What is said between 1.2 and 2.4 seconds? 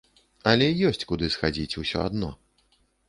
схадзіць усё адно.